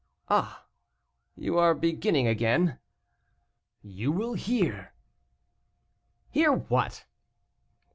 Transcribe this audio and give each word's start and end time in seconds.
"Ah! 0.29 0.65
you 1.35 1.59
are 1.59 1.75
beginning 1.75 2.25
again." 2.25 2.79
"You 3.83 4.11
will 4.11 4.33
hear." 4.33 4.95
"Hear 6.31 6.51
what?" 6.53 7.05